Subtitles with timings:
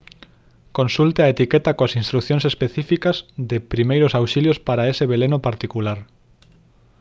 [0.77, 3.17] consulte a etiqueta coas instrucións específicas
[3.49, 5.99] de primeiros auxilios para ese veleno particular